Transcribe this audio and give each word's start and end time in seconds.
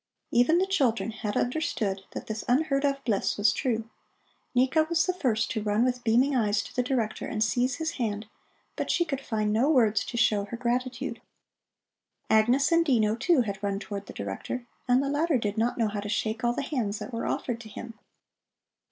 Even 0.31 0.57
the 0.57 0.65
children 0.65 1.11
had 1.11 1.37
understood 1.37 2.01
that 2.13 2.25
this 2.25 2.43
unheard 2.47 2.83
of 2.85 3.03
bliss 3.05 3.37
was 3.37 3.53
true. 3.53 3.87
Nika 4.55 4.87
was 4.89 5.05
the 5.05 5.13
first 5.13 5.51
to 5.51 5.61
run 5.61 5.85
with 5.85 6.03
beaming 6.03 6.35
eyes 6.35 6.63
to 6.63 6.75
the 6.75 6.81
Director 6.81 7.27
and 7.27 7.43
to 7.43 7.47
seize 7.47 7.75
his 7.75 7.91
hand, 7.91 8.25
but 8.75 8.89
she 8.89 9.05
could 9.05 9.21
find 9.21 9.53
no 9.53 9.69
words 9.69 10.03
to 10.05 10.17
show 10.17 10.45
her 10.45 10.57
gratitude. 10.57 11.21
Agnes 12.31 12.71
and 12.71 12.83
Dino, 12.83 13.15
too, 13.15 13.41
had 13.41 13.61
run 13.61 13.77
towards 13.77 14.07
the 14.07 14.13
Director, 14.13 14.65
and 14.87 15.03
the 15.03 15.07
latter 15.09 15.37
did 15.37 15.55
not 15.55 15.77
know 15.77 15.87
how 15.89 15.99
to 15.99 16.09
shake 16.09 16.43
all 16.43 16.53
the 16.53 16.63
hands 16.63 16.97
that 16.97 17.13
were 17.13 17.27
offered 17.27 17.61
to 17.61 17.69
him. 17.69 17.93